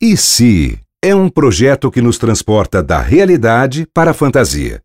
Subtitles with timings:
[0.00, 4.82] E se é um projeto que nos transporta da realidade para a fantasia.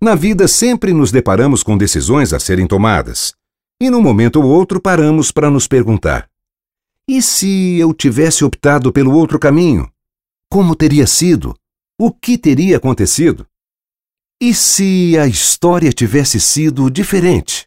[0.00, 3.34] Na vida sempre nos deparamos com decisões a serem tomadas,
[3.78, 6.26] e num momento ou outro paramos para nos perguntar:
[7.06, 9.90] e se eu tivesse optado pelo outro caminho?
[10.48, 11.54] Como teria sido?
[12.00, 13.46] O que teria acontecido?
[14.40, 17.66] E se a história tivesse sido diferente?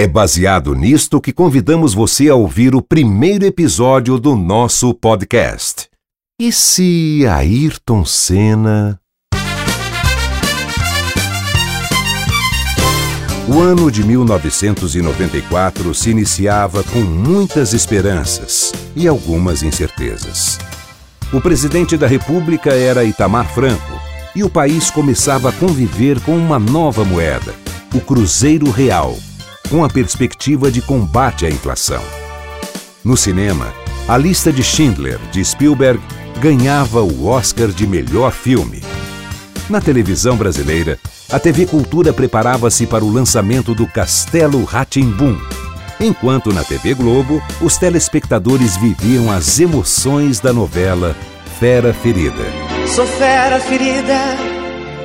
[0.00, 5.88] É baseado nisto que convidamos você a ouvir o primeiro episódio do nosso podcast.
[6.40, 9.00] E se Ayrton Senna.
[13.48, 20.60] O ano de 1994 se iniciava com muitas esperanças e algumas incertezas.
[21.32, 24.00] O presidente da República era Itamar Franco
[24.32, 27.52] e o país começava a conviver com uma nova moeda,
[27.92, 29.16] o Cruzeiro Real,
[29.70, 32.02] com a perspectiva de combate à inflação.
[33.04, 33.72] No cinema,
[34.06, 36.00] a lista de Schindler, de Spielberg,
[36.40, 38.82] ganhava o Oscar de melhor filme.
[39.68, 40.98] Na televisão brasileira,
[41.30, 45.36] a TV Cultura preparava-se para o lançamento do Castelo Ratimbum,
[46.00, 51.14] enquanto na TV Globo os telespectadores viviam as emoções da novela
[51.60, 52.44] Fera Ferida.
[52.94, 54.16] Sou fera ferida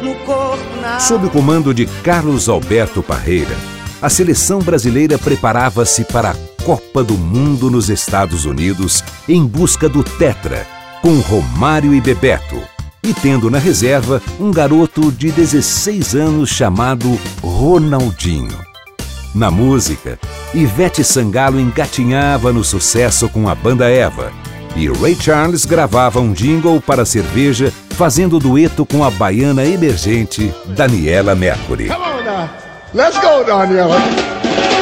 [0.01, 3.55] no corpo na Sob o comando de Carlos Alberto Parreira,
[4.03, 10.03] a seleção brasileira preparava-se para a Copa do Mundo nos Estados Unidos em busca do
[10.03, 10.67] Tetra,
[11.01, 12.61] com Romário e Bebeto,
[13.01, 18.59] e tendo na reserva um garoto de 16 anos chamado Ronaldinho.
[19.33, 20.19] Na música,
[20.53, 24.33] Ivete Sangalo engatinhava no sucesso com a banda Eva,
[24.75, 30.53] e Ray Charles gravava um jingle para a cerveja, fazendo dueto com a baiana emergente
[30.75, 31.87] Daniela Mercury.
[32.93, 33.97] Let's go, Daniela.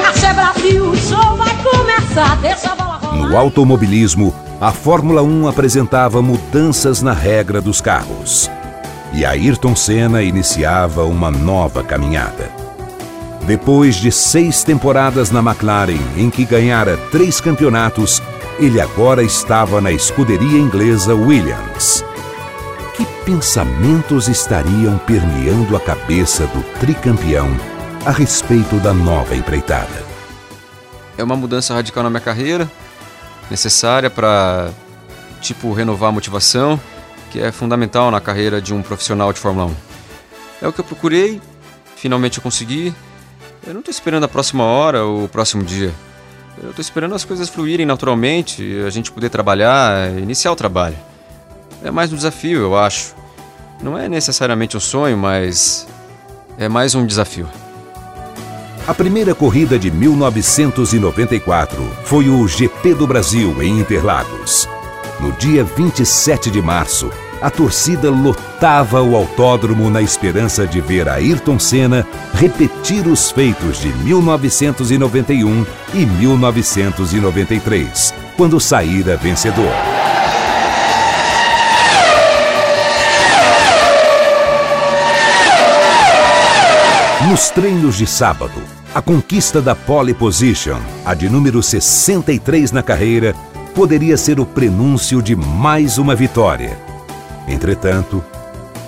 [0.06, 2.36] Axé Brasil, o show vai começar.
[2.42, 3.30] Deixa a bola rolar.
[3.30, 8.52] No automobilismo, a Fórmula 1 apresentava mudanças na regra dos carros.
[9.14, 12.52] E Ayrton Senna iniciava uma nova caminhada.
[13.46, 18.22] Depois de seis temporadas na McLaren, em que ganhara três campeonatos,
[18.60, 22.04] ele agora estava na escuderia inglesa Williams.
[22.94, 27.50] Que pensamentos estariam permeando a cabeça do tricampeão
[28.06, 30.04] a respeito da nova empreitada?
[31.18, 32.70] É uma mudança radical na minha carreira,
[33.50, 34.72] necessária para,
[35.40, 36.80] tipo, renovar a motivação,
[37.30, 39.76] que é fundamental na carreira de um profissional de Fórmula 1.
[40.64, 41.40] É o que eu procurei,
[41.96, 42.94] finalmente eu consegui.
[43.66, 45.94] Eu não estou esperando a próxima hora ou o próximo dia.
[46.62, 50.98] Eu estou esperando as coisas fluírem naturalmente, a gente poder trabalhar, iniciar o trabalho.
[51.84, 53.14] É mais um desafio, eu acho.
[53.82, 55.88] Não é necessariamente um sonho, mas
[56.58, 57.48] é mais um desafio.
[58.88, 64.68] A primeira corrida de 1994 foi o GP do Brasil em Interlagos.
[65.20, 71.60] No dia 27 de março, a torcida lotava o autódromo na esperança de ver Ayrton
[71.60, 79.91] Senna repetir os feitos de 1991 e 1993, quando saíra vencedor.
[87.30, 88.60] Nos treinos de sábado,
[88.96, 93.36] a conquista da pole position, a de número 63 na carreira,
[93.76, 96.76] poderia ser o prenúncio de mais uma vitória.
[97.48, 98.24] Entretanto,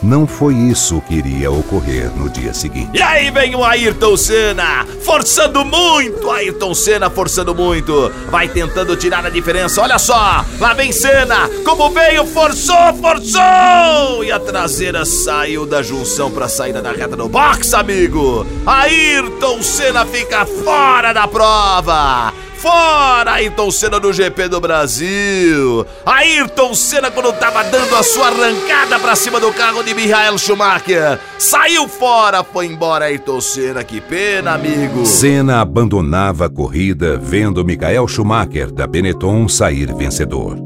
[0.03, 2.91] não foi isso que iria ocorrer no dia seguinte.
[2.94, 9.25] E aí vem o Ayrton Senna, forçando muito, Ayrton Senna forçando muito, vai tentando tirar
[9.25, 15.66] a diferença, olha só, lá vem Senna, como veio, forçou, forçou, e a traseira saiu
[15.66, 22.34] da junção pra saída da reta do box, amigo, Ayrton Senna fica fora da prova,
[22.63, 25.85] Fora Ayrton Senna do GP do Brasil!
[26.06, 31.19] Ayrton Senna quando tava dando a sua arrancada pra cima do carro de Michael Schumacher.
[31.38, 35.06] Saiu fora, foi embora Ayrton Senna, que pena, amigo.
[35.06, 40.57] Senna abandonava a corrida vendo Michael Schumacher da Benetton sair vencedor.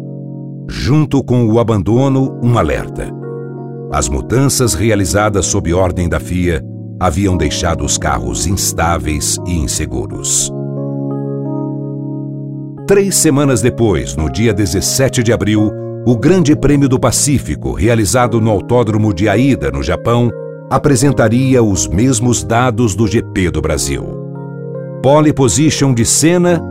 [0.69, 3.09] Junto com o abandono, um alerta.
[3.91, 6.61] As mudanças realizadas sob ordem da FIA
[6.99, 10.51] haviam deixado os carros instáveis e inseguros.
[12.87, 15.73] Três semanas depois, no dia 17 de abril,
[16.05, 20.31] o Grande Prêmio do Pacífico, realizado no Autódromo de Aida, no Japão,
[20.69, 24.05] apresentaria os mesmos dados do GP do Brasil.
[25.03, 26.63] Pole position de Senna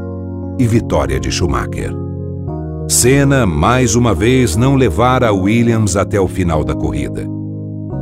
[0.58, 1.92] e vitória de Schumacher.
[2.88, 7.26] Senna, mais uma vez, não levara a Williams até o final da corrida.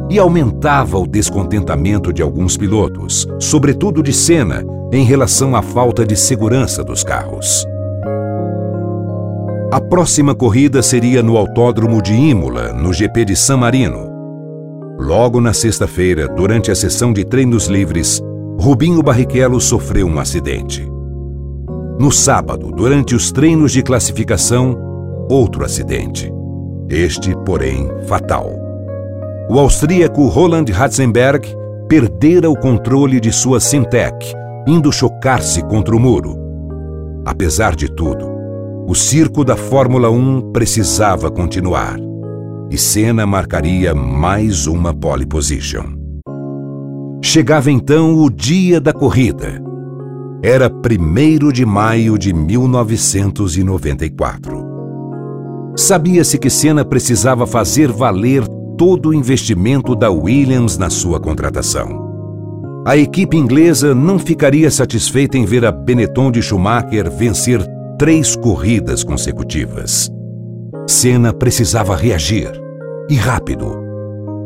[0.09, 6.15] E aumentava o descontentamento de alguns pilotos, sobretudo de Senna, em relação à falta de
[6.15, 7.67] segurança dos carros.
[9.75, 14.09] A próxima corrida seria no Autódromo de Imola, no GP de San Marino.
[15.01, 18.23] Logo na sexta-feira, durante a sessão de treinos livres,
[18.57, 20.89] Rubinho Barrichello sofreu um acidente.
[21.99, 24.79] No sábado, durante os treinos de classificação,
[25.29, 26.33] outro acidente.
[26.89, 28.53] Este, porém, fatal.
[29.51, 31.49] O austríaco Roland Ratzenberg
[31.89, 34.25] perdera o controle de sua Sintec,
[34.69, 36.39] indo chocar-se contra o muro.
[37.27, 38.34] Apesar de tudo,
[38.87, 41.97] o circo da Fórmula 1 precisava continuar.
[42.71, 45.95] E Senna marcaria mais uma pole position.
[47.23, 49.63] Chegava então o dia da corrida.
[50.43, 54.75] Era 1 de maio de 1994.
[55.77, 58.47] Sabia-se que Senna precisava fazer valer
[58.77, 62.05] todo o investimento da Williams na sua contratação.
[62.87, 67.67] A equipe inglesa não ficaria satisfeita em ver a Benetton de Schumacher vencer
[68.05, 70.13] três corridas consecutivas.
[70.87, 72.53] Senna precisava reagir,
[73.09, 73.83] e rápido.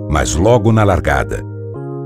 [0.08, 1.43] Mas logo na largada,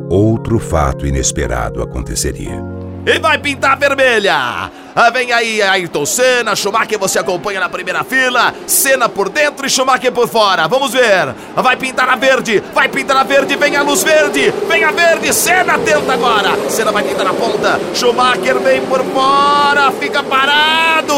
[0.09, 2.72] outro fato inesperado aconteceria.
[3.05, 4.71] E vai pintar vermelha!
[4.95, 9.71] Ah, vem aí Ayrton Senna, Schumacher você acompanha na primeira fila, Senna por dentro e
[9.71, 10.69] Schumacher por fora.
[10.69, 11.35] Vamos ver.
[11.57, 15.33] Vai pintar a verde, vai pintar a verde, vem a luz verde, vem a verde,
[15.33, 16.51] Senna tenta agora.
[16.69, 21.15] Senna vai tentar na ponta, Schumacher vem por fora, fica parado.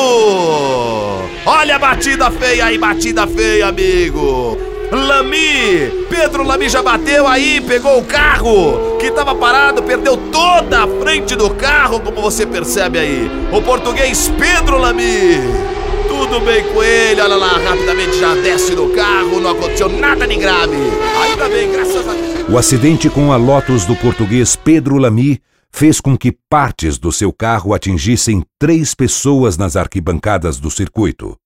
[1.45, 4.74] Olha a batida feia aí, batida feia, amigo.
[4.91, 10.89] Lamy, Pedro Lamy já bateu aí, pegou o carro que estava parado, perdeu toda a
[11.03, 13.31] frente do carro, como você percebe aí.
[13.53, 15.39] O português Pedro Lamy.
[16.09, 20.37] Tudo bem com ele, olha lá, rapidamente já desce do carro, não aconteceu nada de
[20.37, 20.77] grave.
[21.23, 22.49] Ainda bem, graças a Deus.
[22.49, 25.41] O acidente com a Lotus do português Pedro Lamy
[25.73, 31.37] fez com que partes do seu carro atingissem três pessoas nas arquibancadas do circuito: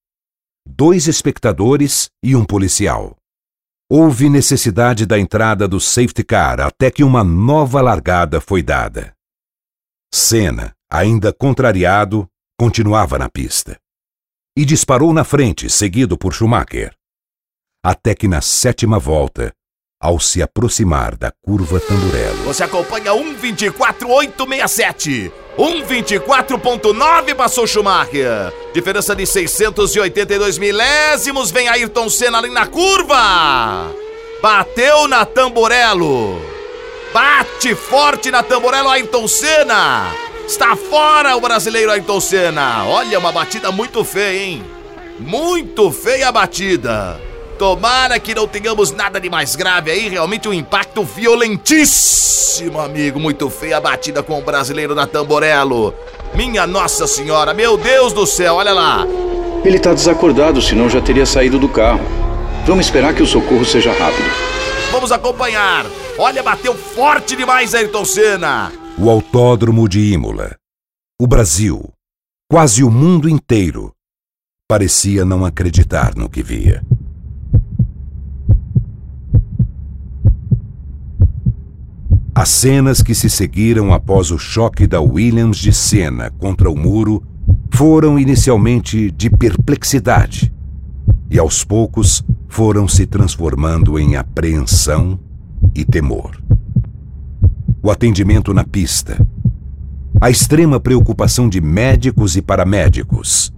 [0.67, 3.17] dois espectadores e um policial.
[3.91, 9.15] Houve necessidade da entrada do safety car até que uma nova largada foi dada.
[10.13, 12.29] Senna, ainda contrariado,
[12.61, 13.79] continuava na pista.
[14.55, 16.95] E disparou na frente, seguido por Schumacher.
[17.83, 19.55] Até que na sétima volta,
[19.99, 22.45] ao se aproximar da curva Tamburello.
[22.45, 25.33] Você acompanha 1.24.867.
[25.59, 28.53] 1.24.9 passou Schumacher.
[28.73, 31.51] Diferença de 682 milésimos.
[31.51, 33.93] Vem Ayrton Senna ali na curva.
[34.41, 36.41] Bateu na Tamburello.
[37.13, 40.15] Bate forte na Tamburello Ayrton Senna.
[40.47, 42.85] Está fora o brasileiro Ayrton Senna.
[42.87, 44.65] Olha, uma batida muito feia, hein?
[45.19, 47.21] Muito feia a batida.
[47.59, 53.19] Tomara que não tenhamos nada de mais grave aí, realmente um impacto violentíssimo, amigo.
[53.19, 55.93] Muito feia a batida com o brasileiro na Tamborello.
[56.35, 59.05] Minha Nossa Senhora, meu Deus do céu, olha lá.
[59.65, 62.01] Ele está desacordado, senão já teria saído do carro.
[62.65, 64.31] Vamos esperar que o socorro seja rápido.
[64.93, 65.85] Vamos acompanhar.
[66.17, 68.71] Olha, bateu forte demais Ayrton Senna.
[68.97, 70.55] O Autódromo de Imola.
[71.21, 71.91] O Brasil,
[72.49, 73.93] quase o mundo inteiro,
[74.69, 76.85] parecia não acreditar no que via.
[82.39, 87.21] As cenas que se seguiram após o choque da Williams de Senna contra o muro
[87.69, 90.53] foram inicialmente de perplexidade
[91.29, 95.19] e aos poucos foram se transformando em apreensão
[95.75, 96.41] e temor.
[97.83, 99.21] O atendimento na pista,
[100.21, 103.53] a extrema preocupação de médicos e paramédicos,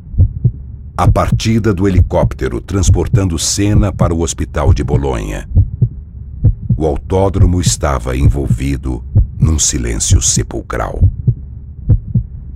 [0.97, 5.47] a partida do helicóptero transportando Senna para o hospital de Bolonha
[6.81, 9.05] o autódromo estava envolvido
[9.39, 10.99] num silêncio sepulcral.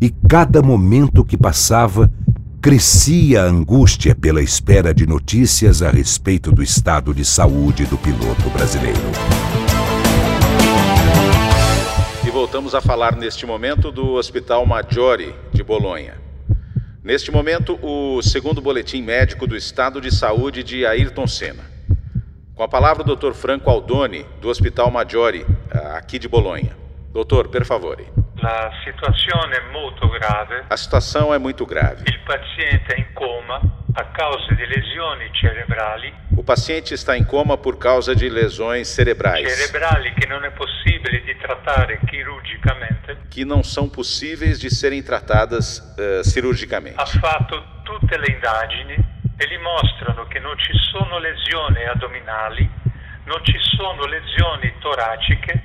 [0.01, 2.11] E cada momento que passava,
[2.59, 8.49] crescia a angústia pela espera de notícias a respeito do estado de saúde do piloto
[8.49, 8.99] brasileiro.
[12.27, 16.15] E voltamos a falar neste momento do Hospital Maggiore de Bolonha.
[17.03, 21.74] Neste momento, o segundo boletim médico do estado de saúde de Ayrton Senna.
[22.55, 23.33] Com a palavra o Dr.
[23.33, 26.77] Franco Aldoni, do Hospital Maggiore, eh, aqui de Bolonha.
[27.11, 28.13] Doutor, per favore.
[28.37, 30.63] La situazione è molto grave.
[30.69, 32.05] A situação é muito grave.
[32.07, 33.61] Il paziente è in coma
[33.95, 36.15] a causa di lesioni cerebrali.
[36.37, 39.53] O paciente está em coma por causa de lesões cerebrais.
[39.53, 43.17] Cerebrali che non è possibile di trattare chirurgicamente.
[43.31, 47.01] Que não são possíveis de serem tratadas uh, cirurgicamente.
[47.01, 49.04] Ha fatto tutte le indagini
[49.37, 52.69] e gli mostrano che non ci sono lesioni addominali,
[53.25, 55.63] non ci sono lesioni toraciche,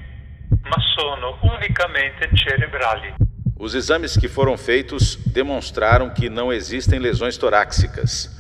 [0.64, 3.14] ma sono unicamente cerebrali.
[3.58, 8.40] Os exames que foram feitos demonstraram que não existem lesões torácicas,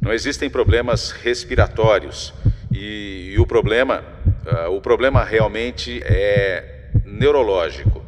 [0.00, 2.32] Não existem problemas respiratórios
[2.72, 4.02] e, e o problema,
[4.46, 8.02] uh, o problema realmente é neurológico.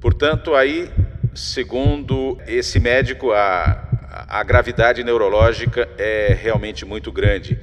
[0.00, 0.88] Portanto, aí,
[1.34, 3.85] segundo esse médico, a,
[4.28, 7.58] a gravidade neurológica é realmente muito grande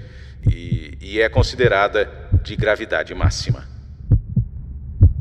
[0.48, 2.10] e, e é considerada
[2.43, 3.63] de gravidade máxima.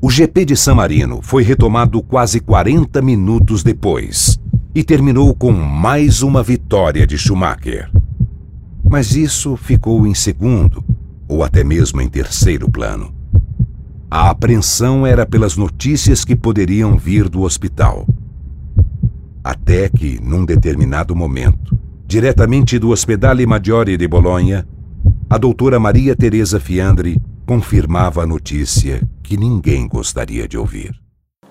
[0.01, 4.39] O GP de San Marino foi retomado quase 40 minutos depois
[4.75, 7.91] e terminou com mais uma vitória de Schumacher.
[8.89, 10.85] Mas isso ficou em segundo,
[11.29, 13.15] ou até mesmo em terceiro plano.
[14.11, 18.07] A apreensão era pelas notícias que poderiam vir do hospital.
[19.45, 24.67] Até que, num determinado momento, diretamente do Ospedale Maggiore de Bolonha,
[25.29, 30.93] a doutora Maria Teresa Fiandri confirmava a notícia que ninguém gostaria de ouvir.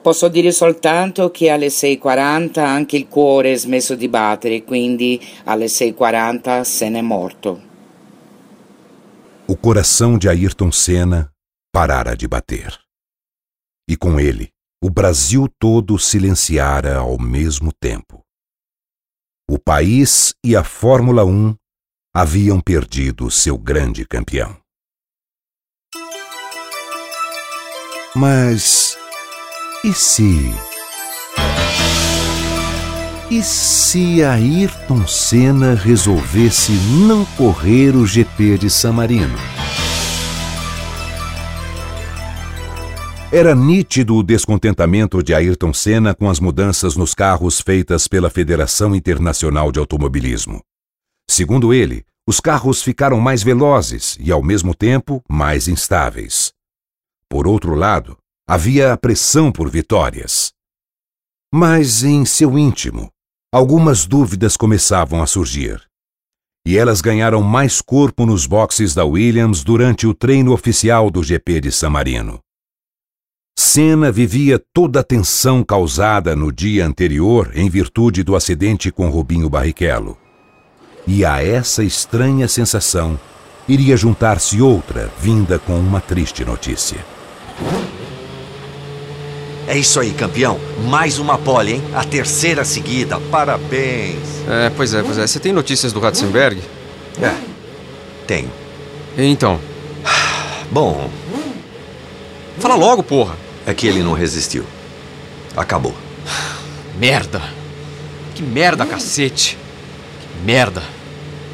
[0.02, 5.66] Posso dire soltanto che alle 6.40 anche il cuore ha smesso di battere, quindi alle
[5.66, 7.62] 6.40 se n'è morto.
[9.48, 11.30] O coração de Ayrton Senna
[11.72, 12.80] parara de bater.
[13.88, 14.50] E com ele,
[14.84, 18.24] o Brasil todo silenciara ao mesmo tempo.
[19.48, 21.56] O país e a Fórmula 1
[22.14, 24.58] haviam perdido seu grande campeão.
[28.16, 28.98] Mas
[29.84, 30.54] e se.
[33.30, 36.72] E se Ayrton Senna resolvesse
[37.08, 39.38] não correr o GP de San Marino?
[43.34, 48.94] Era nítido o descontentamento de Ayrton Senna com as mudanças nos carros feitas pela Federação
[48.94, 50.62] Internacional de Automobilismo.
[51.30, 56.52] Segundo ele, os carros ficaram mais velozes e, ao mesmo tempo, mais instáveis.
[57.30, 60.52] Por outro lado, havia a pressão por vitórias.
[61.54, 63.10] Mas em seu íntimo,
[63.50, 65.82] algumas dúvidas começavam a surgir.
[66.68, 71.62] E elas ganharam mais corpo nos boxes da Williams durante o treino oficial do GP
[71.62, 72.42] de San Marino.
[73.63, 79.48] Senna vivia toda a tensão causada no dia anterior em virtude do acidente com Rubinho
[79.48, 80.18] Barrichello.
[81.06, 83.20] E a essa estranha sensação
[83.70, 86.98] iria juntar-se outra vinda com uma triste notícia.
[89.68, 90.60] É isso aí, campeão.
[90.89, 91.84] Mais uma pole, hein?
[91.94, 93.20] A terceira seguida.
[93.30, 94.18] Parabéns.
[94.50, 95.27] É, pois é, pois é.
[95.27, 96.60] Você tem notícias do Ratzenberg?
[97.22, 97.36] É,
[98.25, 98.50] tenho.
[99.15, 99.60] Então.
[100.72, 101.12] Bom.
[102.58, 103.50] Fala logo, porra.
[103.65, 104.65] É que ele não resistiu.
[105.56, 105.94] Acabou.
[106.98, 107.41] Merda.
[108.36, 109.58] Que merda, cacete.
[110.22, 110.82] Que merda.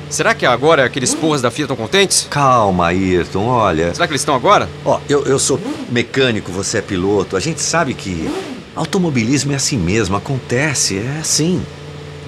[0.10, 2.28] Será que agora aqueles porras da FIA estão contentes?
[2.30, 3.94] Calma, Ayrton, olha.
[3.94, 4.70] Será que eles estão agora?
[4.86, 5.60] Ó, eu, eu sou
[5.90, 7.36] mecânico, você é piloto.
[7.36, 8.30] A gente sabe que
[8.74, 11.62] automobilismo é assim mesmo, acontece, é assim.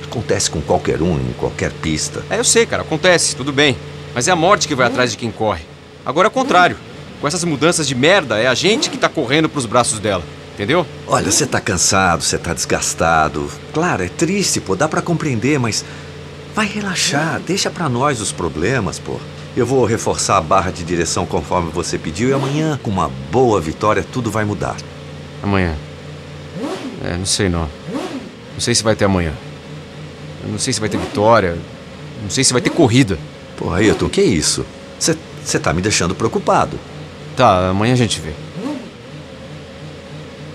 [0.04, 2.24] Acontece com qualquer um, em qualquer pista.
[2.30, 3.78] É, eu sei, cara, acontece, tudo bem.
[4.14, 5.64] Mas é a morte que vai atrás de quem corre.
[6.06, 6.76] Agora é o contrário.
[7.20, 10.24] Com essas mudanças de merda, é a gente que tá correndo pros braços dela.
[10.54, 10.86] Entendeu?
[11.08, 13.50] Olha, você tá cansado, você tá desgastado.
[13.74, 15.86] Claro, é triste, pô, dá para compreender, mas
[16.60, 19.18] Vai relaxar, deixa para nós os problemas, pô.
[19.56, 23.62] Eu vou reforçar a barra de direção conforme você pediu e amanhã, com uma boa
[23.62, 24.76] vitória, tudo vai mudar.
[25.42, 25.76] Amanhã?
[27.04, 27.70] É, não sei não.
[28.54, 29.34] Não sei se vai ter amanhã.
[30.44, 31.58] Eu não sei se vai ter vitória.
[32.22, 33.18] Não sei se vai ter corrida.
[33.56, 34.66] Pô, Ailton, que isso?
[35.00, 36.78] Você tá me deixando preocupado.
[37.40, 38.34] Tá, amanhã a gente vê.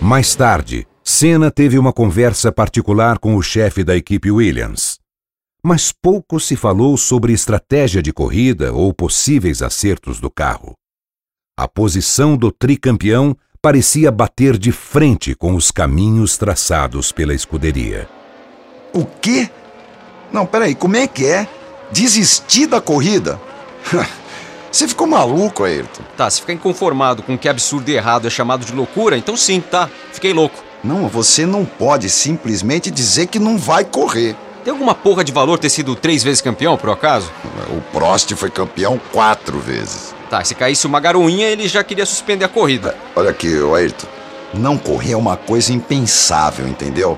[0.01, 5.03] Mais tarde, Senna teve uma conversa particular com o chefe da equipe Williams
[5.65, 10.75] mas pouco se falou sobre estratégia de corrida ou possíveis acertos do carro.
[11.59, 18.07] A posição do tricampeão parecia bater de frente com os caminhos traçados pela escuderia.
[18.93, 19.49] O quê?
[20.31, 21.49] Não, peraí, como é que é?
[21.91, 23.41] Desistir da corrida?
[24.75, 26.03] Você ficou maluco, Ayrton?
[26.17, 29.61] Tá, se ficar inconformado com que absurdo e errado é chamado de loucura, então sim,
[29.61, 29.89] tá.
[30.13, 30.65] Fiquei louco.
[30.83, 34.35] Não, você não pode simplesmente dizer que não vai correr.
[34.65, 37.31] Tem alguma porra de valor ter sido três vezes campeão, por acaso?
[37.71, 40.13] O Prost foi campeão quatro vezes.
[40.29, 42.97] Tá, se caísse uma garoinha, ele já queria suspender a corrida.
[43.15, 44.09] É, olha aqui, Ayrton.
[44.53, 47.17] Não correr é uma coisa impensável, entendeu?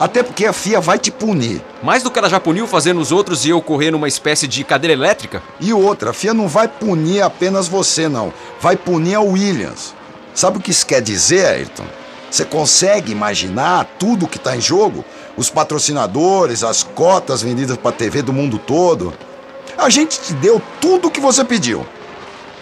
[0.00, 1.62] Até porque a FIA vai te punir.
[1.82, 4.64] Mais do que ela já puniu fazendo os outros e eu correr numa espécie de
[4.64, 5.42] cadeira elétrica?
[5.60, 8.32] E outra, a FIA não vai punir apenas você, não.
[8.60, 9.94] Vai punir a Williams.
[10.34, 11.84] Sabe o que isso quer dizer, Ayrton?
[12.30, 15.04] Você consegue imaginar tudo que está em jogo?
[15.40, 19.14] os patrocinadores, as cotas vendidas para a TV do mundo todo.
[19.78, 21.86] A gente te deu tudo o que você pediu.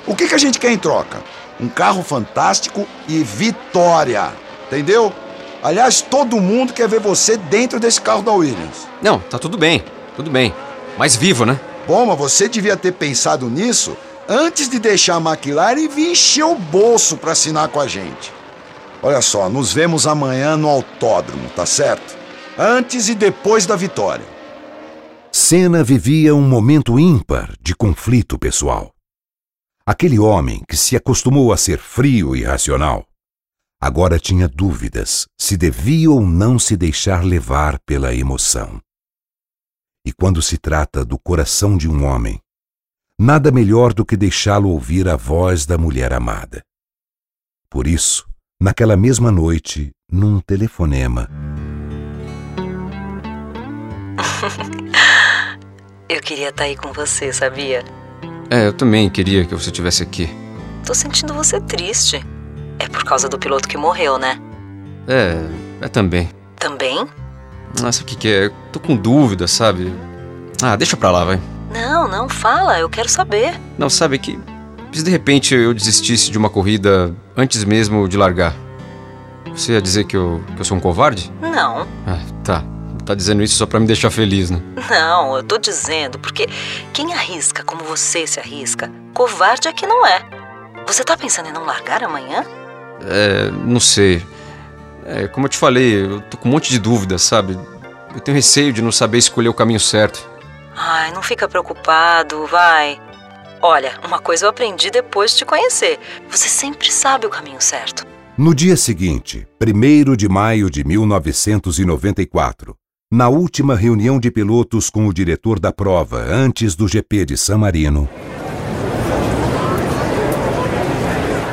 [0.07, 1.21] O que, que a gente quer em troca?
[1.61, 4.33] Um carro fantástico e vitória.
[4.67, 5.13] Entendeu?
[5.63, 8.87] Aliás, todo mundo quer ver você dentro desse carro da Williams.
[9.03, 9.85] Não, tá tudo bem,
[10.15, 10.55] tudo bem.
[10.97, 11.59] Mais vivo, né?
[11.87, 13.97] Pô, mas você devia ter pensado nisso
[14.29, 18.33] antes de deixar a McLaren vir encher o bolso para assinar com a gente.
[19.03, 22.17] Olha só, nos vemos amanhã no autódromo, tá certo?
[22.59, 24.25] Antes e depois da vitória.
[25.33, 28.93] Senna vivia um momento ímpar de conflito pessoal.
[29.87, 33.05] Aquele homem que se acostumou a ser frio e racional,
[33.81, 38.81] agora tinha dúvidas se devia ou não se deixar levar pela emoção.
[40.05, 42.41] E quando se trata do coração de um homem,
[43.21, 46.63] nada melhor do que deixá-lo ouvir a voz da mulher amada.
[47.71, 48.27] Por isso,
[48.61, 51.29] naquela mesma noite, num telefonema.
[56.09, 57.85] eu queria estar tá aí com você, sabia?
[58.51, 60.29] É, eu também queria que você estivesse aqui.
[60.87, 62.25] Tô sentindo você triste.
[62.79, 64.41] É por causa do piloto que morreu, né?
[65.07, 66.29] É, é também.
[66.57, 67.07] Também?
[67.81, 68.47] Nossa, o que, que é?
[68.47, 69.93] Eu tô com dúvida, sabe?
[70.63, 71.41] Ah, deixa pra lá, vai.
[71.73, 73.59] Não, não, fala, eu quero saber.
[73.77, 74.39] Não, sabe que.
[74.93, 78.55] Se de repente eu desistisse de uma corrida antes mesmo de largar,
[79.55, 81.33] você ia dizer que eu, que eu sou um covarde?
[81.41, 81.87] Não.
[82.07, 82.65] Ah, tá.
[83.05, 84.61] Tá dizendo isso só pra me deixar feliz, né?
[84.91, 86.47] Não, eu tô dizendo porque
[86.93, 90.23] quem arrisca como você se arrisca, covarde é que não é.
[90.87, 92.45] Você tá pensando em não largar amanhã?
[93.03, 94.23] É, não sei.
[95.05, 97.59] É, como eu te falei, eu tô com um monte de dúvidas, sabe?
[98.15, 100.29] Eu tenho receio de não saber escolher o caminho certo.
[100.77, 103.01] Ai, não fica preocupado, vai.
[103.61, 105.99] Olha, uma coisa eu aprendi depois de te conhecer.
[106.31, 108.07] Você sempre sabe o caminho certo.
[108.37, 112.77] No dia seguinte, 1 de maio de 1994,
[113.11, 117.59] na última reunião de pilotos com o diretor da prova antes do GP de San
[117.59, 118.09] Marino.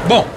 [0.08, 0.28] Bom,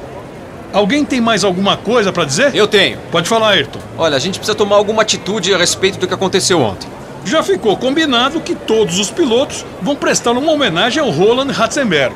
[0.72, 2.54] alguém tem mais alguma coisa para dizer?
[2.54, 2.98] Eu tenho.
[3.10, 3.80] Pode falar, Ayrton.
[3.96, 6.88] Olha, a gente precisa tomar alguma atitude a respeito do que aconteceu ontem.
[7.24, 12.14] Já ficou combinado que todos os pilotos vão prestar uma homenagem ao Roland Ratzenberg.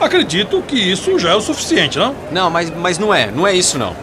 [0.00, 2.14] Acredito que isso já é o suficiente, não?
[2.30, 3.30] Não, mas, mas não é.
[3.30, 3.94] Não é isso, não.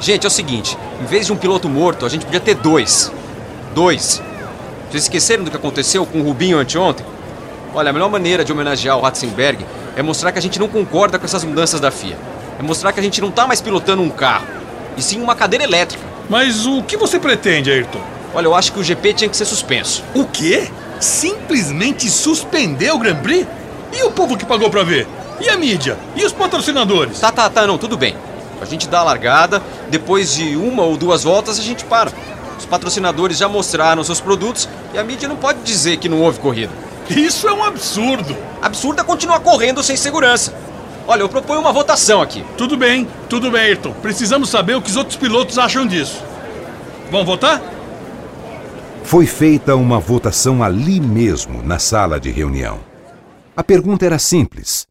[0.00, 3.12] Gente, é o seguinte: em vez de um piloto morto, a gente podia ter dois.
[3.74, 4.22] Dois.
[4.90, 7.04] Vocês esqueceram do que aconteceu com o Rubinho anteontem?
[7.74, 9.64] Olha, a melhor maneira de homenagear o Ratzenberg
[9.96, 12.16] é mostrar que a gente não concorda com essas mudanças da FIA.
[12.58, 14.46] É mostrar que a gente não tá mais pilotando um carro,
[14.96, 16.02] e sim uma cadeira elétrica.
[16.28, 18.00] Mas o que você pretende, Ayrton?
[18.34, 20.02] Olha, eu acho que o GP tinha que ser suspenso.
[20.14, 20.68] O quê?
[21.00, 23.46] Simplesmente suspender o Grand Prix?
[23.92, 25.06] E o povo que pagou pra ver?
[25.40, 25.96] E a mídia?
[26.14, 27.20] E os patrocinadores?
[27.20, 28.16] Tá, tá, tá, não, tudo bem.
[28.60, 32.10] A gente dá a largada, depois de uma ou duas voltas a gente para.
[32.58, 36.38] Os patrocinadores já mostraram seus produtos e a mídia não pode dizer que não houve
[36.40, 36.72] corrida.
[37.08, 38.36] Isso é um absurdo!
[38.60, 40.52] Absurdo é continuar correndo sem segurança.
[41.08, 42.44] Olha, eu proponho uma votação aqui.
[42.58, 43.92] Tudo bem, tudo bem, Ayrton.
[43.94, 46.22] Precisamos saber o que os outros pilotos acham disso.
[47.10, 47.62] Vamos votar?
[49.04, 52.80] Foi feita uma votação ali mesmo, na sala de reunião.
[53.56, 54.84] A pergunta era simples: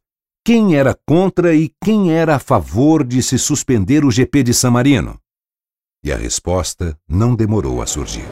[0.46, 4.72] quem era contra e quem era a favor de se suspender o GP de San
[4.72, 5.20] Marino?
[6.02, 8.28] E a resposta não demorou a surgir.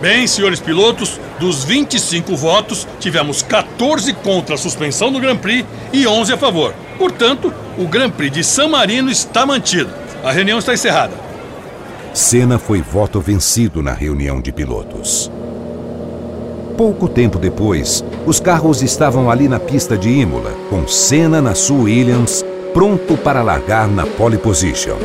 [0.00, 6.06] Bem, senhores pilotos, dos 25 votos, tivemos 14 contra a suspensão do Grand Prix e
[6.06, 6.72] 11 a favor.
[6.96, 9.90] Portanto, o Grand Prix de San Marino está mantido.
[10.22, 11.14] A reunião está encerrada.
[12.14, 15.32] Senna foi voto vencido na reunião de pilotos.
[16.76, 21.82] Pouco tempo depois, os carros estavam ali na pista de Imola, com Senna na sua
[21.82, 24.96] Williams, pronto para largar na pole position.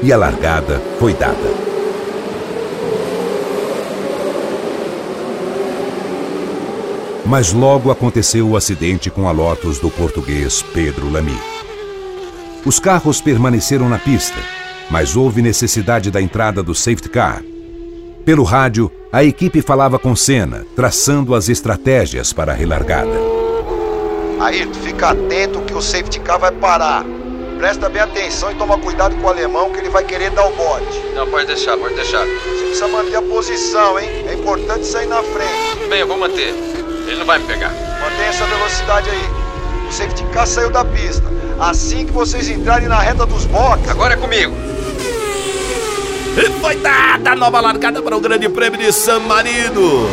[0.00, 1.71] E a largada foi dada.
[7.24, 11.38] Mas logo aconteceu o acidente com a Lotus do português Pedro Lamy.
[12.64, 14.38] Os carros permaneceram na pista,
[14.90, 17.42] mas houve necessidade da entrada do safety car
[18.24, 23.10] pelo rádio, a equipe falava com Senna, traçando as estratégias para a relargada.
[24.38, 27.04] Ayrton, fica atento que o safety car vai parar.
[27.58, 30.54] Presta bem atenção e toma cuidado com o alemão que ele vai querer dar o
[30.54, 31.00] bote.
[31.16, 32.24] Não, pode deixar, pode deixar.
[32.24, 34.08] Você precisa manter a posição, hein?
[34.28, 35.88] É importante sair na frente.
[35.88, 36.81] Bem, eu vou manter.
[37.06, 37.70] Ele não vai me pegar.
[37.70, 39.30] Mantenha essa velocidade aí.
[39.88, 41.24] O safety car saiu da pista.
[41.60, 43.90] Assim que vocês entrarem na reta dos boxes...
[43.90, 44.54] Agora é comigo.
[46.60, 50.08] Foi dada a nova largada para o Grande Prêmio de San Marino.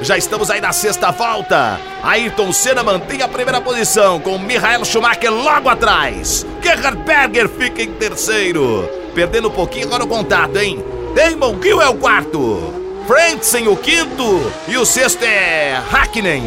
[0.00, 1.78] Já estamos aí na sexta volta.
[2.02, 6.46] Ayrton Senna mantém a primeira posição, com Michael Schumacher logo atrás.
[6.62, 8.88] Gerhard Berger fica em terceiro.
[9.14, 10.82] Perdendo um pouquinho agora o contato, hein?
[11.14, 12.77] Damon Gill é o quarto.
[13.08, 14.52] Frentzen o quinto.
[14.68, 16.44] E o sexto é Hakkinen.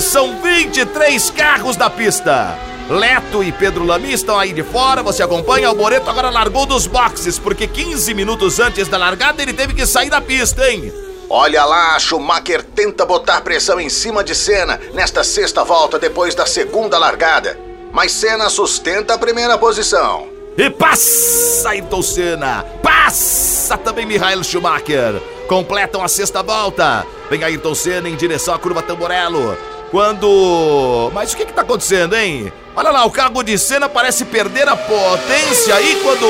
[0.00, 2.56] São 23 carros da pista.
[2.88, 5.72] Leto e Pedro Lamy estão aí de fora, você acompanha.
[5.72, 9.84] O Moreto agora largou dos boxes, porque 15 minutos antes da largada ele teve que
[9.84, 10.92] sair da pista, hein?
[11.28, 16.46] Olha lá, Schumacher tenta botar pressão em cima de Senna nesta sexta volta depois da
[16.46, 17.58] segunda largada.
[17.92, 20.28] Mas Senna sustenta a primeira posição.
[20.56, 22.64] E passa Ayrton Senna!
[22.80, 25.37] Passa também Michael Schumacher!
[25.48, 27.06] Completam a sexta volta.
[27.30, 29.56] Vem Ayrton Senna em direção à curva Tamborello.
[29.90, 31.10] Quando.
[31.14, 32.52] Mas o que está acontecendo, hein?
[32.76, 36.28] Olha lá, o carro de Senna parece perder a potência aí quando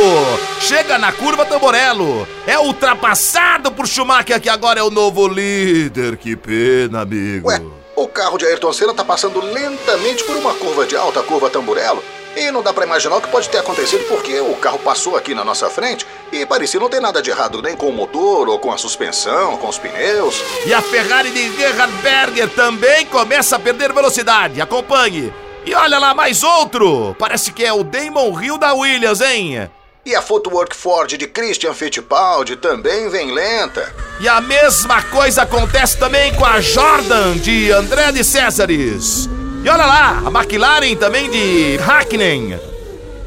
[0.61, 2.27] chega na curva Tamborello.
[2.47, 6.17] É ultrapassado por Schumacher, que agora é o novo líder.
[6.17, 7.49] Que pena, amigo.
[7.49, 7.61] Ué,
[7.97, 12.03] o carro de Ayrton Senna está passando lentamente por uma curva de alta, curva Tamborello.
[12.39, 15.35] E não dá para imaginar o que pode ter acontecido porque o carro passou aqui
[15.35, 18.61] na nossa frente e parecia não ter nada de errado nem com o motor ou
[18.61, 20.41] com a suspensão, com os pneus.
[20.65, 24.61] E a Ferrari de Gerhard Berger também começa a perder velocidade.
[24.61, 25.35] Acompanhe.
[25.67, 27.17] E olha lá, mais outro!
[27.19, 29.69] Parece que é o Damon Hill da Williams, hein?
[30.07, 33.93] E a Footwork Ford de Christian Fittipaldi também vem lenta.
[34.21, 39.29] E a mesma coisa acontece também com a Jordan de André de Césares.
[39.65, 42.59] E olha lá, a McLaren também de Hackney.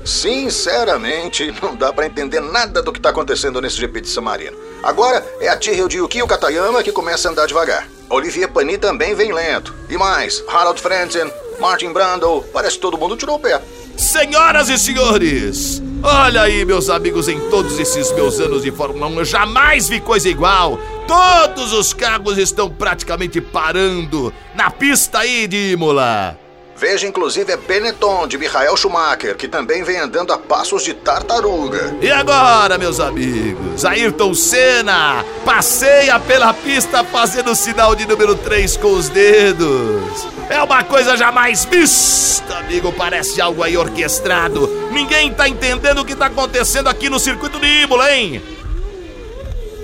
[0.04, 4.58] Sinceramente, não dá para entender nada do que tá acontecendo nesse GP de San Marino.
[4.82, 7.88] Agora é a Tyrrell de Yukio Katayama que começa a andar devagar.
[8.10, 9.76] Olivier Pani também vem lento.
[9.89, 13.62] E mais, Harold Frentzen, Martin Brundle, parece que todo mundo tirou o pé.
[13.96, 19.19] Senhoras e senhores, olha aí, meus amigos, em todos esses meus anos de Fórmula 1,
[19.19, 20.79] eu jamais vi coisa igual.
[21.07, 26.40] Todos os carros estão praticamente parando na pista aí de Imola.
[26.82, 31.96] Veja inclusive a Benetton de Michael Schumacher, que também vem andando a passos de tartaruga.
[32.02, 38.78] E agora, meus amigos, Ayrton Senna passeia pela pista fazendo o sinal de número 3
[38.78, 40.28] com os dedos.
[40.50, 42.91] É uma coisa jamais vista, amigo.
[42.91, 44.67] Parece algo aí orquestrado.
[44.91, 48.41] Ninguém tá entendendo o que tá acontecendo aqui no circuito de Imola, hein?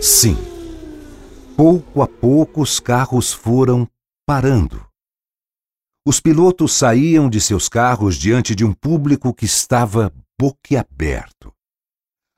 [0.02, 0.36] Sim.
[1.56, 3.88] Pouco a pouco os carros foram
[4.26, 4.87] parando.
[6.08, 11.52] Os pilotos saíam de seus carros diante de um público que estava boquiaberto.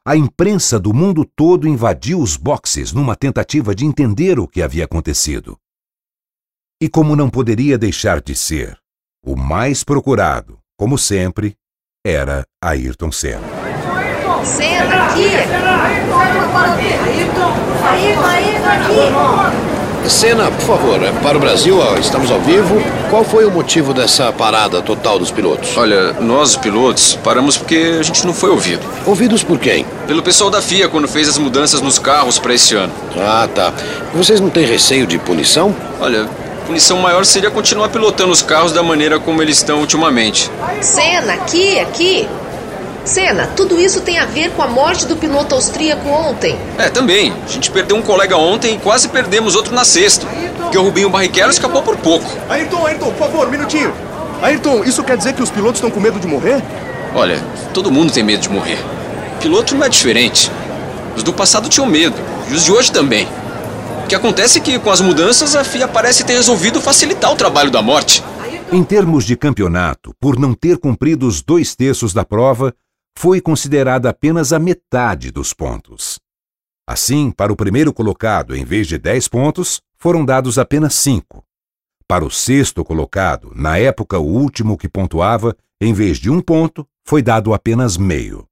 [0.04, 4.86] A imprensa do mundo todo invadiu os boxes numa tentativa de entender o que havia
[4.86, 5.56] acontecido.
[6.82, 8.76] E como não poderia deixar de ser,
[9.24, 11.56] o mais procurado, como sempre,
[12.04, 13.46] era Ayrton Senna.
[14.44, 15.26] Senna aqui!
[15.28, 16.10] Ayrton!
[17.06, 19.69] Ayrton, Ayrton aqui!
[20.10, 22.82] Senna, por favor, é, para o Brasil, estamos ao vivo.
[23.10, 25.78] Qual foi o motivo dessa parada total dos pilotos?
[25.78, 28.82] Olha, nós pilotos paramos porque a gente não foi ouvido.
[29.06, 29.86] Ouvidos por quem?
[30.08, 32.92] Pelo pessoal da FIA quando fez as mudanças nos carros para esse ano.
[33.18, 33.72] Ah, tá.
[34.14, 35.76] Vocês não têm receio de punição?
[36.02, 36.28] Olha,
[36.66, 40.50] punição maior seria continuar pilotando os carros da maneira como eles estão ultimamente.
[40.82, 42.28] Senna, aqui, aqui.
[43.10, 46.56] Senna, tudo isso tem a ver com a morte do piloto austríaco ontem.
[46.78, 47.34] É, também.
[47.44, 50.28] A gente perdeu um colega ontem e quase perdemos outro na sexta.
[50.58, 52.30] Porque o Rubinho Barrichello escapou por pouco.
[52.48, 53.92] Ayrton, Ayrton, por favor, um minutinho.
[54.44, 56.62] Ayrton, isso quer dizer que os pilotos estão com medo de morrer?
[57.16, 57.44] Olha,
[57.74, 58.78] todo mundo tem medo de morrer.
[59.42, 60.52] Piloto não é diferente.
[61.18, 62.16] Os do passado tinham medo,
[62.48, 63.28] e os de hoje também.
[64.04, 67.36] O que acontece é que, com as mudanças, a FIA parece ter resolvido facilitar o
[67.36, 68.24] trabalho da morte.
[68.72, 72.72] Em termos de campeonato, por não ter cumprido os dois terços da prova,
[73.18, 76.20] foi considerada apenas a metade dos pontos.
[76.88, 81.44] Assim, para o primeiro colocado, em vez de 10 pontos, foram dados apenas 5.
[82.08, 86.88] Para o sexto colocado, na época o último que pontuava, em vez de um ponto,
[87.06, 88.48] foi dado apenas meio.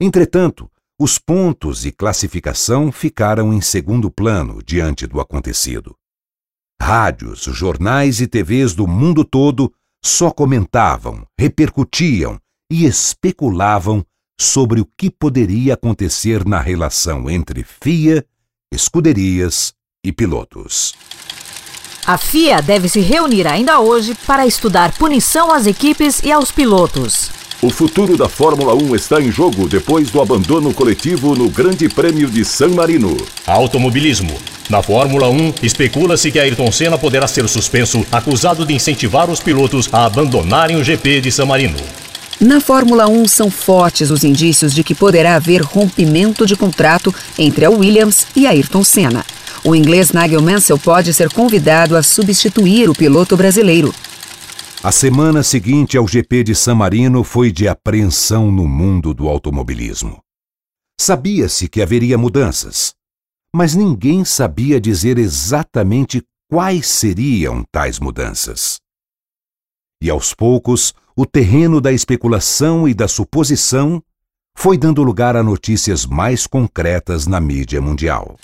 [0.00, 0.68] Entretanto,
[0.98, 5.94] os pontos e classificação ficaram em segundo plano diante do acontecido.
[6.80, 9.72] Rádios, jornais e TVs do mundo todo
[10.04, 12.40] só comentavam, repercutiam
[12.74, 14.04] e especulavam
[14.36, 18.24] sobre o que poderia acontecer na relação entre FIA,
[18.72, 19.72] escuderias
[20.04, 20.92] e pilotos.
[22.04, 27.30] A FIA deve se reunir ainda hoje para estudar punição às equipes e aos pilotos.
[27.62, 32.28] O futuro da Fórmula 1 está em jogo depois do abandono coletivo no Grande Prêmio
[32.28, 33.16] de San Marino.
[33.46, 34.36] Automobilismo.
[34.68, 39.88] Na Fórmula 1, especula-se que Ayrton Senna poderá ser suspenso, acusado de incentivar os pilotos
[39.92, 41.78] a abandonarem o GP de San Marino.
[42.40, 47.64] Na Fórmula 1, são fortes os indícios de que poderá haver rompimento de contrato entre
[47.64, 49.24] a Williams e Ayrton Senna.
[49.64, 53.94] O inglês Nigel Mansell pode ser convidado a substituir o piloto brasileiro.
[54.82, 60.20] A semana seguinte ao GP de San Marino foi de apreensão no mundo do automobilismo.
[61.00, 62.92] Sabia-se que haveria mudanças,
[63.54, 68.78] mas ninguém sabia dizer exatamente quais seriam tais mudanças.
[70.02, 74.02] E aos poucos, o terreno da especulação e da suposição
[74.56, 78.36] foi dando lugar a notícias mais concretas na mídia mundial.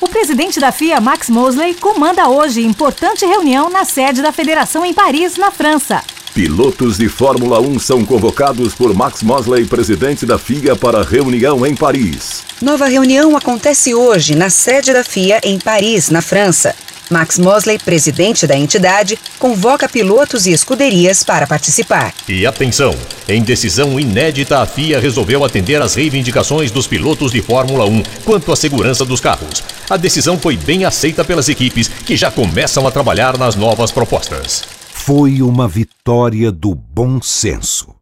[0.00, 4.92] O presidente da FIA, Max Mosley, comanda hoje importante reunião na sede da federação em
[4.92, 6.02] Paris, na França.
[6.34, 11.76] Pilotos de Fórmula 1 são convocados por Max Mosley, presidente da FIA, para reunião em
[11.76, 12.42] Paris.
[12.60, 16.74] Nova reunião acontece hoje na sede da FIA em Paris, na França.
[17.12, 22.12] Max Mosley, presidente da entidade, convoca pilotos e escuderias para participar.
[22.26, 22.96] E atenção!
[23.28, 28.50] Em decisão inédita, a FIA resolveu atender às reivindicações dos pilotos de Fórmula 1 quanto
[28.50, 29.62] à segurança dos carros.
[29.88, 34.64] A decisão foi bem aceita pelas equipes que já começam a trabalhar nas novas propostas.
[34.90, 37.94] Foi uma vitória do bom senso.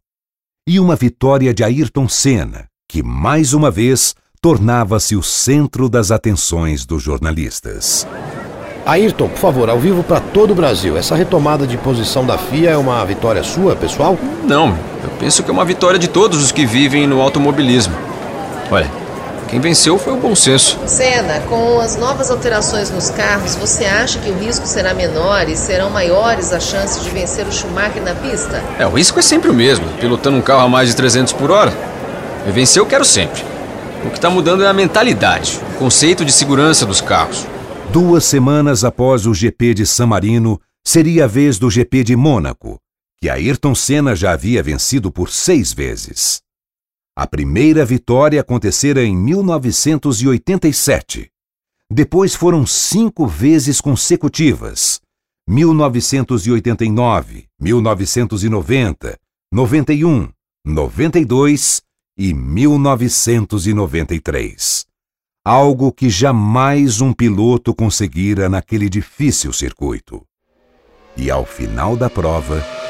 [0.67, 6.85] E uma vitória de Ayrton Senna, que mais uma vez tornava-se o centro das atenções
[6.85, 8.07] dos jornalistas.
[8.85, 10.97] Ayrton, por favor, ao vivo para todo o Brasil.
[10.97, 14.17] Essa retomada de posição da FIA é uma vitória sua, pessoal?
[14.43, 14.69] Não,
[15.03, 17.93] eu penso que é uma vitória de todos os que vivem no automobilismo.
[18.71, 18.89] Olha,
[19.49, 20.79] quem venceu foi o bom senso.
[20.85, 25.55] Senna, com as novas alterações nos carros, você acha que o risco será menor e
[25.55, 28.63] serão maiores as chances de vencer o Schumacher na pista?
[28.79, 31.51] É, o risco é sempre o mesmo, pilotando um carro a mais de 300 por
[31.51, 31.73] hora.
[32.47, 33.43] Eu vencer eu quero sempre.
[34.05, 37.45] O que está mudando é a mentalidade, o conceito de segurança dos carros.
[37.91, 42.79] Duas semanas após o GP de San Marino, seria a vez do GP de Mônaco,
[43.19, 46.41] que Ayrton Senna já havia vencido por seis vezes.
[47.13, 51.29] A primeira vitória acontecera em 1987.
[51.91, 55.01] Depois foram cinco vezes consecutivas:
[55.45, 59.19] 1989, 1990,
[59.51, 60.29] 91,
[60.65, 61.81] 92
[62.17, 64.89] e 1993
[65.43, 70.23] algo que jamais um piloto conseguira naquele difícil circuito.
[71.17, 72.80] E ao final da prova.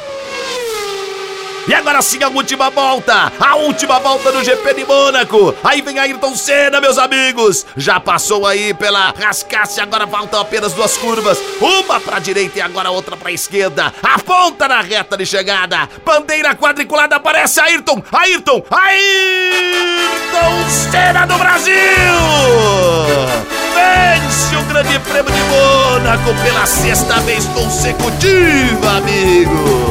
[1.67, 3.31] E agora sim a última volta!
[3.39, 5.55] A última volta do GP de Mônaco!
[5.63, 7.65] Aí vem Ayrton Senna, meus amigos!
[7.77, 11.37] Já passou aí pela rascasse, agora faltam apenas duas curvas.
[11.59, 13.93] Uma pra direita e agora outra pra esquerda.
[14.01, 15.87] Aponta na reta de chegada.
[16.03, 18.01] Bandeira quadriculada aparece Ayrton!
[18.11, 18.63] Ayrton!
[18.71, 21.73] Ayrton Senna do Brasil!
[23.73, 29.90] Vence o Grande Prêmio de Mônaco pela sexta vez consecutiva, amigo!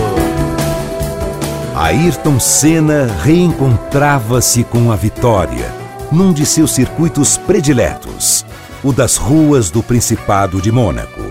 [1.81, 5.75] Ayrton Senna reencontrava-se com a vitória
[6.12, 8.45] num de seus circuitos prediletos,
[8.85, 11.23] o das ruas do Principado de Mônaco.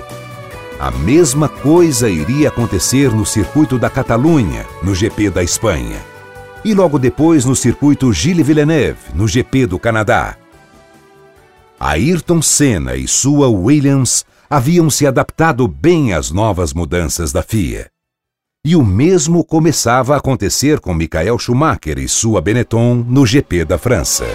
[0.80, 6.00] A mesma coisa iria acontecer no circuito da Catalunha, no GP da Espanha,
[6.66, 10.36] e logo depois no circuito Gilles Villeneuve, no GP do Canadá.
[11.80, 17.92] Ayrton Senna e sua Williams haviam se adaptado bem às novas mudanças da FIA.
[18.66, 23.78] E o mesmo começava a acontecer com Michael Schumacher e sua Benetton no GP da
[23.78, 24.26] França.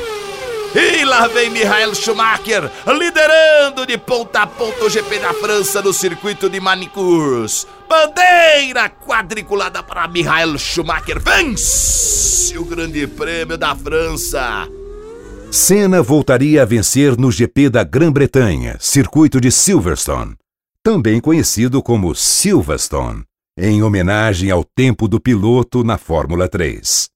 [0.74, 5.92] E lá vem Michael Schumacher, liderando de ponta a ponta o GP da França no
[5.92, 7.66] circuito de Manicours.
[7.86, 11.20] Bandeira quadriculada para Michael Schumacher.
[11.20, 14.66] Vence o Grande Prêmio da França.
[15.50, 20.34] Senna voltaria a vencer no GP da Grã-Bretanha, circuito de Silverstone,
[20.82, 23.22] também conhecido como Silverstone
[23.56, 27.08] em homenagem ao tempo do piloto na Fórmula 3.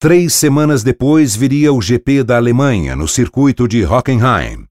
[0.00, 4.64] Três semanas depois viria o GP da Alemanha, no circuito de Hockenheim.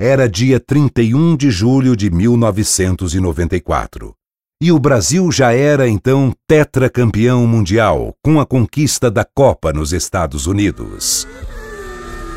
[0.00, 4.14] Era dia 31 de julho de 1994.
[4.62, 10.46] E o Brasil já era então tetracampeão mundial, com a conquista da Copa nos Estados
[10.46, 11.26] Unidos.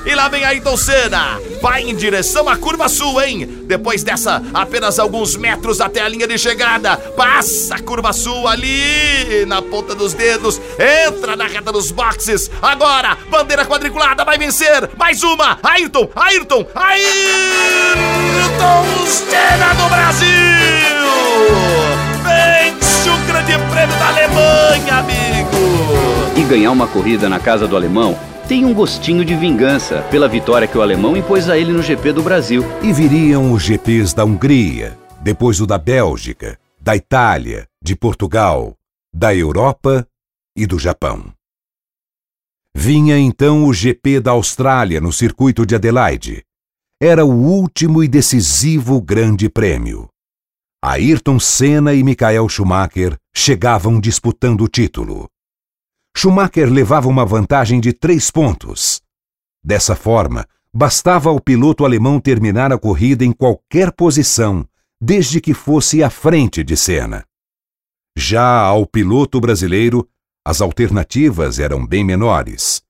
[0.06, 1.40] E lá vem Ayrton Senna.
[1.62, 3.64] Vai em direção à curva sul, hein?
[3.64, 6.98] Depois dessa, apenas alguns metros até a linha de chegada.
[6.98, 10.60] Passa a curva sul ali na ponta dos dedos.
[11.08, 12.52] Entra na reta dos boxes.
[12.62, 14.90] Agora, bandeira quadriculada vai vencer.
[14.98, 15.58] Mais uma.
[15.64, 18.04] Ayrton, Ayrton, Ayrton
[19.08, 20.28] Senna do Brasil.
[22.24, 26.34] Vence o grande prêmio da Alemanha, amigo.
[26.36, 30.68] E ganhar uma corrida na casa do alemão tem um gostinho de vingança pela vitória
[30.68, 32.64] que o alemão impôs a ele no GP do Brasil.
[32.82, 38.76] E viriam os GPs da Hungria, depois o da Bélgica, da Itália, de Portugal,
[39.14, 40.08] da Europa
[40.56, 41.34] e do Japão.
[42.76, 46.44] Vinha então o GP da Austrália no circuito de Adelaide.
[47.02, 50.10] Era o último e decisivo grande prêmio.
[50.84, 55.30] Ayrton Senna e Michael Schumacher chegavam disputando o título.
[56.16, 59.02] Schumacher levava uma vantagem de três pontos.
[59.64, 64.68] Dessa forma, bastava ao piloto alemão terminar a corrida em qualquer posição,
[65.02, 67.26] desde que fosse à frente de Senna.
[68.16, 70.08] Já ao piloto brasileiro,
[70.46, 72.84] as alternativas eram bem menores.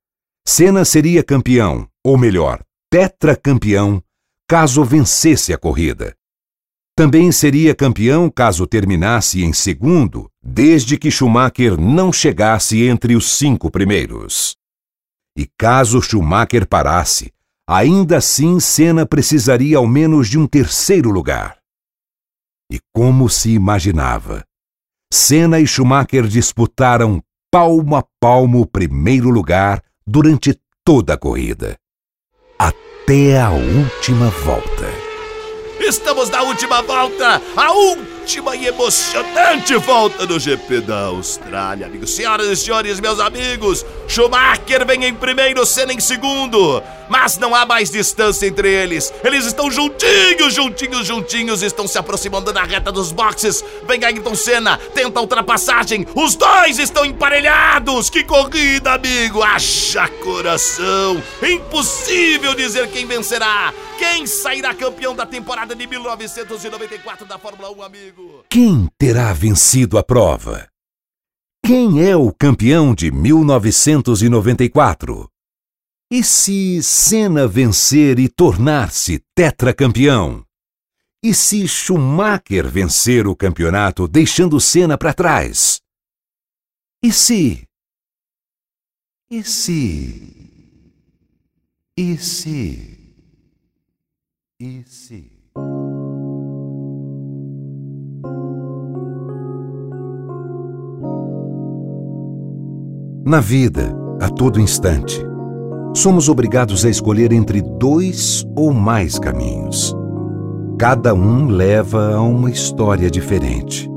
[0.46, 4.04] Senna seria campeão, ou melhor, tetracampeão,
[4.48, 6.16] caso vencesse a corrida.
[6.96, 13.72] Também seria campeão caso terminasse em segundo, desde que Schumacher não chegasse entre os cinco
[13.72, 14.58] primeiros.
[15.38, 17.32] E caso Schumacher parasse,
[17.68, 21.58] ainda assim Senna precisaria ao menos de um terceiro lugar.
[22.70, 24.44] E como se imaginava,
[25.12, 31.78] Senna e Schumacher disputaram palmo a palmo o primeiro lugar durante toda a corrida,
[32.60, 34.90] até a última volta.
[35.80, 42.16] Estamos na última volta, a última e emocionante volta do GP da Austrália, amigos.
[42.16, 47.66] Senhoras e senhores, meus amigos, Schumacher vem em primeiro, Senna em segundo, mas não há
[47.66, 49.14] mais distância entre eles.
[49.26, 53.62] Eles estão juntinhos, juntinhos, juntinhos, estão se aproximando da reta dos boxes.
[53.86, 58.10] Vem Ayrton Senna, tenta a ultrapassagem, os dois estão emparelhados.
[58.10, 59.44] Que corrida, amigo!
[59.44, 61.22] Haja coração!
[61.42, 63.74] Impossível dizer quem vencerá.
[63.98, 68.13] Quem sairá campeão da temporada de 1994 da Fórmula 1, amigo?
[68.50, 70.70] Quem terá vencido a prova?
[71.66, 75.28] Quem é o campeão de 1994?
[76.12, 80.46] E se Senna vencer e tornar-se tetracampeão?
[81.24, 85.82] E se Schumacher vencer o campeonato deixando Senna para trás?
[87.02, 87.68] E se?
[89.32, 90.52] E se?
[91.98, 93.16] E se?
[94.60, 95.33] E se?
[103.26, 105.26] Na vida, a todo instante,
[105.96, 109.96] somos obrigados a escolher entre dois ou mais caminhos.
[110.78, 113.90] Cada um leva a uma história diferente.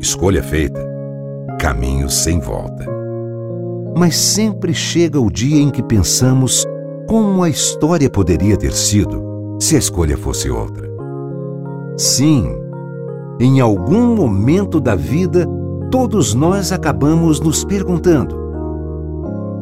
[0.00, 0.82] Escolha feita,
[1.60, 2.86] caminho sem volta.
[3.94, 6.64] Mas sempre chega o dia em que pensamos
[7.06, 9.22] como a história poderia ter sido
[9.60, 10.88] se a escolha fosse outra.
[11.98, 12.48] Sim,
[13.38, 15.46] em algum momento da vida,
[15.90, 18.41] todos nós acabamos nos perguntando: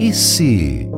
[0.01, 0.89] e se.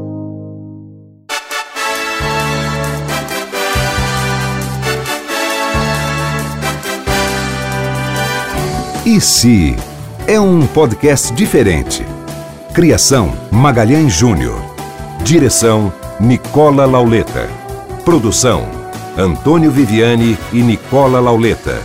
[9.05, 9.75] E se
[10.29, 12.07] é um podcast diferente.
[12.73, 14.63] Criação Magalhães Júnior.
[15.25, 17.51] Direção Nicola Lauleta.
[18.05, 18.65] Produção
[19.19, 21.83] Antônio Viviane e Nicola Lauleta.